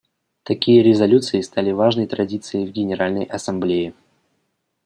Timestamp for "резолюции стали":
0.81-1.69